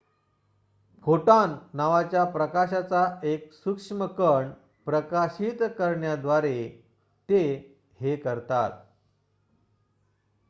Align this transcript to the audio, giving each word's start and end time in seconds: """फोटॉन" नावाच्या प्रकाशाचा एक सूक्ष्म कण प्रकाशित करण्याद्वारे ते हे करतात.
"""फोटॉन" 1.07 1.55
नावाच्या 1.73 2.23
प्रकाशाचा 2.27 3.03
एक 3.23 3.51
सूक्ष्म 3.53 4.05
कण 4.17 4.49
प्रकाशित 4.87 5.61
करण्याद्वारे 5.77 6.55
ते 7.29 7.43
हे 7.99 8.15
करतात. 8.15 8.71